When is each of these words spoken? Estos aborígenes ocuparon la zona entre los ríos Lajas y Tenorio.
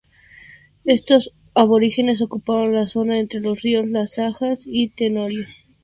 Estos 0.95 1.31
aborígenes 1.53 2.23
ocuparon 2.23 2.73
la 2.73 2.87
zona 2.87 3.19
entre 3.19 3.39
los 3.39 3.61
ríos 3.61 3.85
Lajas 3.87 4.63
y 4.65 4.87
Tenorio. 4.89 5.45